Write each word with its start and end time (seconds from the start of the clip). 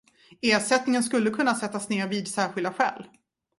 Ersättningen 0.41 1.03
skulle 1.03 1.29
kunna 1.29 1.55
sättas 1.55 1.89
ner 1.89 2.07
vid 2.07 2.27
särskilda 2.27 2.73
skäl. 2.73 3.05